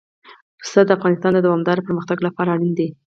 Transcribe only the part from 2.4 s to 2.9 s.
اړین دي.